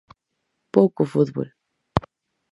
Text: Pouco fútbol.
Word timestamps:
Pouco 0.73 1.01
fútbol. 1.13 1.47